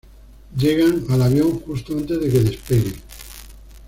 [0.57, 2.95] Llegan al avión justo antes de que despegue.